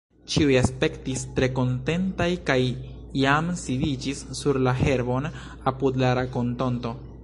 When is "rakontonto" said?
6.23-6.97